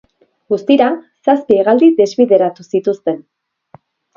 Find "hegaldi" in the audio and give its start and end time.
1.63-1.91